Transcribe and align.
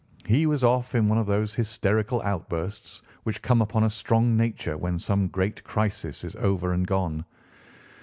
He 0.25 0.47
was 0.47 0.63
off 0.63 0.95
in 0.95 1.07
one 1.09 1.19
of 1.19 1.27
those 1.27 1.53
hysterical 1.53 2.23
outbursts 2.23 3.03
which 3.21 3.43
come 3.43 3.61
upon 3.61 3.83
a 3.83 3.89
strong 3.91 4.35
nature 4.35 4.75
when 4.75 4.97
some 4.97 5.27
great 5.27 5.63
crisis 5.63 6.23
is 6.23 6.35
over 6.37 6.73
and 6.73 6.87
gone. 6.87 7.23